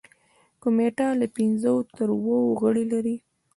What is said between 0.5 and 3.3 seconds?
کمیټه له پنځو تر اوو غړي لري.